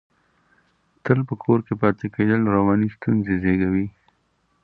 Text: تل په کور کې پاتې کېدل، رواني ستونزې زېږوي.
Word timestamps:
تل 1.03 1.19
په 1.29 1.35
کور 1.43 1.59
کې 1.67 1.73
پاتې 1.81 2.05
کېدل، 2.15 2.41
رواني 2.55 2.87
ستونزې 2.95 3.35
زېږوي. 3.43 3.87